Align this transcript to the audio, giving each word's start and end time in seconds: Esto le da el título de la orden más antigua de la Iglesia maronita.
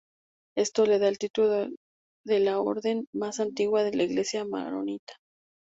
Esto 0.57 0.87
le 0.87 0.97
da 0.97 1.07
el 1.09 1.19
título 1.19 1.67
de 2.25 2.39
la 2.39 2.59
orden 2.59 3.05
más 3.13 3.39
antigua 3.39 3.83
de 3.83 3.93
la 3.95 4.01
Iglesia 4.01 4.43
maronita. 4.45 5.13